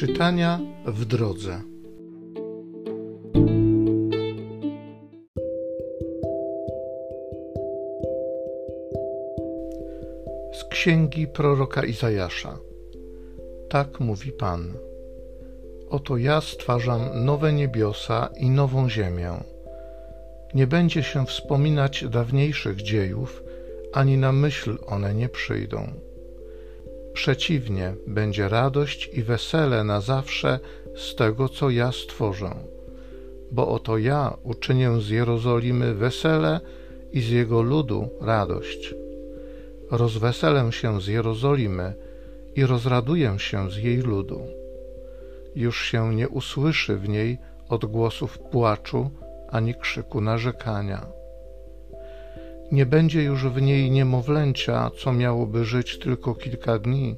Czytania 0.00 0.60
w 0.86 1.04
drodze. 1.04 1.60
Z 10.52 10.64
księgi 10.70 11.26
proroka 11.26 11.84
Izajasza. 11.84 12.58
Tak 13.70 14.00
mówi 14.00 14.32
Pan. 14.32 14.74
Oto 15.90 16.16
ja 16.16 16.40
stwarzam 16.40 17.24
nowe 17.24 17.52
niebiosa 17.52 18.28
i 18.36 18.50
nową 18.50 18.88
ziemię. 18.88 19.32
Nie 20.54 20.66
będzie 20.66 21.02
się 21.02 21.26
wspominać 21.26 22.04
dawniejszych 22.08 22.82
dziejów, 22.82 23.42
ani 23.92 24.16
na 24.16 24.32
myśl 24.32 24.78
one 24.86 25.14
nie 25.14 25.28
przyjdą 25.28 25.92
Przeciwnie, 27.20 27.94
będzie 28.06 28.48
radość 28.48 29.10
i 29.12 29.22
wesele 29.22 29.84
na 29.84 30.00
zawsze 30.00 30.60
z 30.96 31.14
tego, 31.14 31.48
co 31.48 31.70
ja 31.70 31.92
stworzę. 31.92 32.50
Bo 33.52 33.68
oto 33.68 33.98
ja 33.98 34.36
uczynię 34.42 35.00
z 35.00 35.08
Jerozolimy 35.08 35.94
wesele 35.94 36.60
i 37.12 37.20
z 37.20 37.28
jego 37.30 37.62
ludu 37.62 38.08
radość. 38.20 38.94
Rozweselę 39.90 40.72
się 40.72 41.00
z 41.00 41.06
Jerozolimy 41.06 41.94
i 42.56 42.66
rozraduję 42.66 43.38
się 43.38 43.70
z 43.70 43.76
jej 43.76 43.96
ludu. 43.96 44.40
Już 45.54 45.84
się 45.84 46.14
nie 46.14 46.28
usłyszy 46.28 46.96
w 46.96 47.08
niej 47.08 47.38
odgłosów 47.68 48.38
płaczu 48.38 49.10
ani 49.50 49.74
krzyku 49.74 50.20
narzekania 50.20 51.19
nie 52.72 52.86
będzie 52.86 53.22
już 53.22 53.46
w 53.46 53.62
niej 53.62 53.90
niemowlęcia, 53.90 54.90
co 54.98 55.12
miałoby 55.12 55.64
żyć 55.64 55.98
tylko 55.98 56.34
kilka 56.34 56.78
dni, 56.78 57.16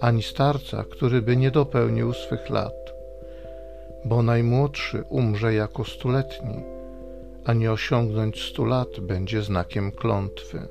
ani 0.00 0.22
starca, 0.22 0.84
który 0.90 1.22
by 1.22 1.36
nie 1.36 1.50
dopełnił 1.50 2.12
swych 2.12 2.50
lat, 2.50 2.92
bo 4.04 4.22
najmłodszy 4.22 5.04
umrze 5.08 5.54
jako 5.54 5.84
stuletni, 5.84 6.62
a 7.44 7.52
nie 7.52 7.72
osiągnąć 7.72 8.42
stu 8.42 8.64
lat 8.64 9.00
będzie 9.00 9.42
znakiem 9.42 9.92
klątwy. 9.92 10.68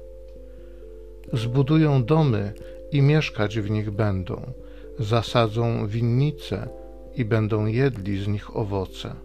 Zbudują 1.33 2.03
domy 2.03 2.53
i 2.91 3.01
mieszkać 3.01 3.59
w 3.59 3.69
nich 3.69 3.91
będą, 3.91 4.53
zasadzą 4.99 5.87
winnice 5.87 6.69
i 7.15 7.25
będą 7.25 7.65
jedli 7.65 8.23
z 8.23 8.27
nich 8.27 8.57
owoce. 8.57 9.15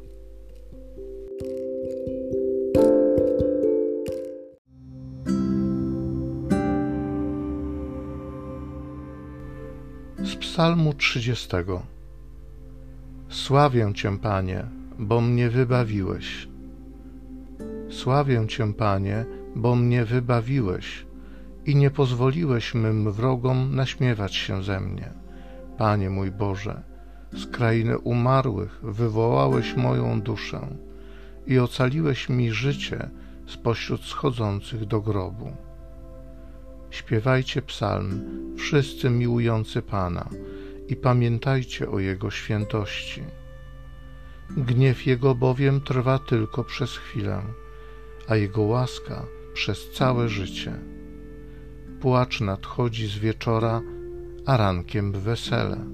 Z 10.23 10.37
Psalmu 10.37 10.95
30. 10.95 11.49
Sławię 13.29 13.93
Cię, 13.95 14.19
Panie, 14.19 14.65
bo 14.99 15.21
mnie 15.21 15.51
wybawiłeś. 15.51 16.49
Sławię 17.91 18.47
Cię, 18.49 18.73
Panie, 18.73 19.25
bo 19.57 19.77
mnie 19.77 20.05
wybawiłeś 20.05 21.07
i 21.67 21.77
nie 21.77 21.91
pozwoliłeś 21.91 22.75
mym 22.75 23.13
wrogom 23.13 23.77
naśmiewać 23.77 24.35
się 24.35 24.63
ze 24.63 24.81
mnie. 24.81 25.13
Panie 25.77 26.11
mój 26.11 26.31
Boże, 26.31 26.83
z 27.33 27.47
krainy 27.47 27.99
umarłych 27.99 28.81
wywołałeś 28.83 29.77
moją 29.77 30.21
duszę 30.21 30.69
i 31.47 31.59
ocaliłeś 31.59 32.29
mi 32.29 32.53
życie 32.53 33.11
spośród 33.47 34.05
schodzących 34.05 34.85
do 34.85 35.01
grobu. 35.01 35.68
Śpiewajcie 36.91 37.63
psalm, 37.63 38.21
wszyscy 38.57 39.11
miłujący 39.11 39.83
Pana, 39.83 40.29
i 40.89 40.97
pamiętajcie 40.97 41.91
o 41.91 41.99
Jego 41.99 42.31
świętości. 42.31 43.23
Gniew 44.51 45.07
Jego 45.07 45.35
bowiem 45.35 45.81
trwa 45.81 46.19
tylko 46.19 46.65
przez 46.65 46.97
chwilę, 46.97 47.43
a 48.29 48.37
Jego 48.37 48.63
łaska 48.63 49.27
przez 49.55 49.91
całe 49.91 50.29
życie. 50.29 50.73
Płacz 52.01 52.41
nadchodzi 52.41 53.07
z 53.07 53.19
wieczora, 53.19 53.83
a 54.47 54.57
rankiem 54.57 55.13
wesele. 55.13 55.85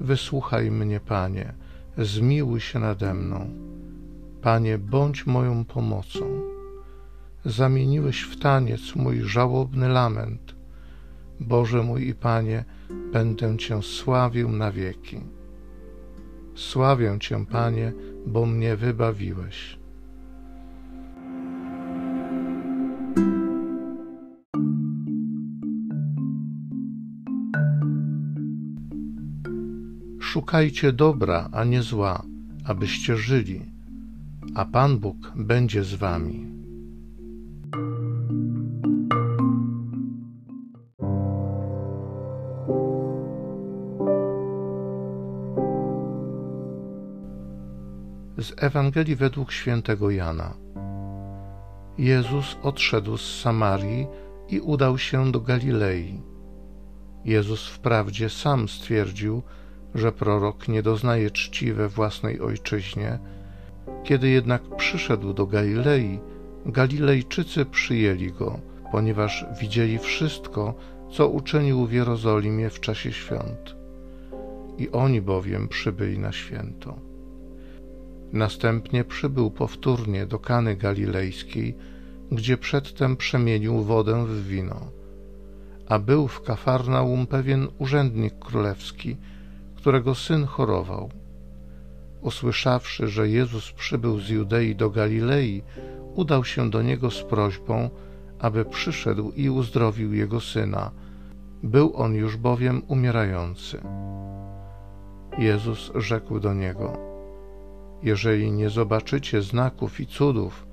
Wysłuchaj 0.00 0.70
mnie, 0.70 1.00
Panie, 1.00 1.54
zmiłuj 1.98 2.60
się 2.60 2.78
nade 2.78 3.14
mną. 3.14 3.50
Panie, 4.42 4.78
bądź 4.78 5.26
moją 5.26 5.64
pomocą 5.64 6.49
zamieniłeś 7.44 8.22
w 8.22 8.38
taniec 8.38 8.96
mój 8.96 9.20
żałobny 9.22 9.88
lament. 9.88 10.54
Boże 11.40 11.82
mój 11.82 12.08
i 12.08 12.14
Panie, 12.14 12.64
będę 13.12 13.56
Cię 13.56 13.82
sławił 13.82 14.48
na 14.48 14.72
wieki. 14.72 15.20
Sławię 16.54 17.16
Cię, 17.20 17.46
Panie, 17.46 17.92
bo 18.26 18.46
mnie 18.46 18.76
wybawiłeś. 18.76 19.78
Szukajcie 30.20 30.92
dobra, 30.92 31.48
a 31.52 31.64
nie 31.64 31.82
zła, 31.82 32.22
abyście 32.64 33.16
żyli, 33.16 33.60
a 34.54 34.64
Pan 34.64 34.98
Bóg 34.98 35.32
będzie 35.36 35.84
z 35.84 35.94
wami. 35.94 36.59
Z 48.38 48.62
Ewangelii 48.62 49.16
według 49.16 49.52
świętego 49.52 50.10
Jana. 50.10 50.54
Jezus 51.98 52.56
odszedł 52.62 53.16
z 53.16 53.40
Samarii 53.40 54.06
i 54.48 54.60
udał 54.60 54.98
się 54.98 55.32
do 55.32 55.40
Galilei. 55.40 56.22
Jezus 57.24 57.66
wprawdzie 57.68 58.28
sam 58.28 58.68
stwierdził, 58.68 59.42
że 59.94 60.12
prorok 60.12 60.68
nie 60.68 60.82
doznaje 60.82 61.30
czci 61.30 61.72
we 61.72 61.88
własnej 61.88 62.40
ojczyźnie. 62.40 63.18
Kiedy 64.04 64.28
jednak 64.28 64.76
przyszedł 64.76 65.32
do 65.32 65.46
Galilei, 65.46 66.20
Galilejczycy 66.66 67.64
przyjęli 67.64 68.32
go, 68.32 68.60
ponieważ 68.92 69.46
widzieli 69.60 69.98
wszystko, 69.98 70.74
co 71.12 71.28
uczynił 71.28 71.86
w 71.86 71.92
Jerozolimie 71.92 72.70
w 72.70 72.80
czasie 72.80 73.12
świąt. 73.12 73.76
I 74.78 74.90
oni 74.90 75.20
bowiem 75.20 75.68
przybyli 75.68 76.18
na 76.18 76.32
święto. 76.32 76.98
Następnie 78.32 79.04
przybył 79.04 79.50
powtórnie 79.50 80.26
do 80.26 80.38
Kany 80.38 80.76
Galilejskiej, 80.76 81.76
gdzie 82.32 82.56
przedtem 82.56 83.16
przemienił 83.16 83.82
wodę 83.82 84.26
w 84.26 84.46
wino. 84.46 84.80
A 85.88 85.98
był 85.98 86.28
w 86.28 86.42
Kafarnaum 86.42 87.26
pewien 87.26 87.68
urzędnik 87.78 88.38
królewski, 88.38 89.16
którego 89.76 90.14
syn 90.14 90.44
chorował. 90.44 91.10
Usłyszawszy, 92.20 93.08
że 93.08 93.28
Jezus 93.28 93.72
przybył 93.72 94.20
z 94.20 94.28
Judei 94.28 94.76
do 94.76 94.90
Galilei, 94.90 95.62
udał 96.14 96.44
się 96.44 96.70
do 96.70 96.82
niego 96.82 97.10
z 97.10 97.22
prośbą, 97.22 97.90
aby 98.40 98.64
przyszedł 98.64 99.32
i 99.36 99.50
uzdrowił 99.50 100.14
jego 100.14 100.40
syna. 100.40 100.90
Był 101.62 101.96
on 101.96 102.14
już 102.14 102.36
bowiem 102.36 102.82
umierający. 102.88 103.80
Jezus 105.38 105.92
rzekł 105.94 106.40
do 106.40 106.54
niego– 106.54 106.96
jeżeli 108.02 108.52
nie 108.52 108.70
zobaczycie 108.70 109.42
znaków 109.42 110.00
i 110.00 110.06
cudów, 110.06 110.66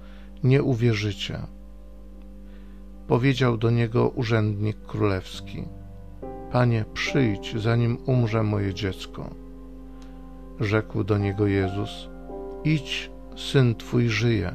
nie 0.44 0.64
uwierzycie. 0.64 1.40
Powiedział 3.08 3.58
do 3.58 3.70
niego 3.70 4.10
urzędnik 4.10 4.78
królewski: 4.82 5.64
Panie, 6.52 6.86
przyjdź, 6.94 7.56
zanim 7.58 7.98
umrze 8.06 8.44
moje 8.44 8.74
dziecko. 8.74 9.30
Rzekł 10.60 11.04
do 11.04 11.18
niego 11.18 11.48
Jezus: 11.48 12.10
Idź, 12.64 13.12
syn 13.36 13.76
twój 13.76 14.10
żyje. 14.10 14.52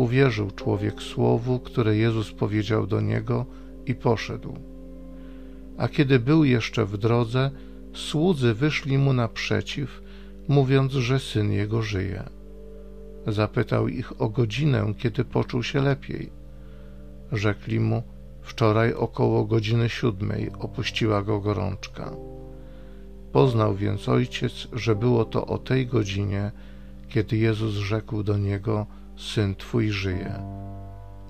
Uwierzył 0.00 0.50
człowiek 0.50 1.02
słowu, 1.02 1.58
które 1.58 1.96
Jezus 1.96 2.32
powiedział 2.32 2.86
do 2.86 3.00
niego 3.00 3.46
i 3.86 3.94
poszedł. 3.94 4.54
A 5.78 5.88
kiedy 5.88 6.18
był 6.18 6.44
jeszcze 6.44 6.84
w 6.86 6.96
drodze, 6.98 7.50
słudzy 7.94 8.54
wyszli 8.54 8.98
mu 8.98 9.12
naprzeciw 9.12 10.02
mówiąc, 10.48 10.92
że 10.92 11.18
syn 11.18 11.52
jego 11.52 11.82
żyje. 11.82 12.22
Zapytał 13.26 13.88
ich 13.88 14.20
o 14.20 14.28
godzinę, 14.28 14.94
kiedy 14.98 15.24
poczuł 15.24 15.62
się 15.62 15.80
lepiej. 15.80 16.30
Rzekli 17.32 17.80
mu, 17.80 18.02
wczoraj 18.42 18.94
około 18.94 19.44
godziny 19.44 19.88
siódmej 19.88 20.50
opuściła 20.58 21.22
go 21.22 21.40
gorączka. 21.40 22.10
Poznał 23.32 23.74
więc 23.74 24.08
ojciec, 24.08 24.68
że 24.72 24.96
było 24.96 25.24
to 25.24 25.46
o 25.46 25.58
tej 25.58 25.86
godzinie, 25.86 26.52
kiedy 27.08 27.36
Jezus 27.36 27.74
rzekł 27.74 28.22
do 28.22 28.38
niego: 28.38 28.86
Syn 29.20 29.54
twój 29.54 29.90
żyje. 29.90 30.42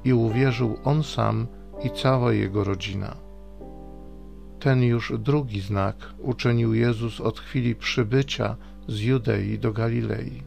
I 0.05 0.13
uwierzył 0.13 0.79
on 0.85 1.03
sam 1.03 1.47
i 1.85 1.91
cała 1.91 2.33
jego 2.33 2.65
rodzina. 2.65 3.17
Ten 4.61 4.83
już 4.83 5.13
drugi 5.19 5.61
znak 5.61 5.97
uczynił 6.19 6.75
Jezus 6.75 7.21
od 7.21 7.41
chwili 7.41 7.75
przybycia 7.75 8.57
z 8.89 9.01
Judei 9.01 9.59
do 9.59 9.73
Galilei. 9.73 10.43